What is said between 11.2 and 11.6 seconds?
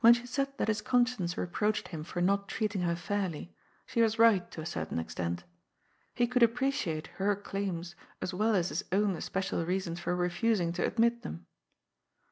them.